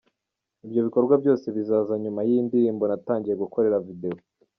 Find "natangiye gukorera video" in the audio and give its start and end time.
2.85-4.17